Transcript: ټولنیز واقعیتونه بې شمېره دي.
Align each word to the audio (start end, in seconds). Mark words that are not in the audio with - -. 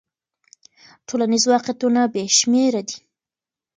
ټولنیز 1.07 1.43
واقعیتونه 1.53 2.01
بې 2.13 2.23
شمېره 2.37 2.81
دي. 2.87 2.97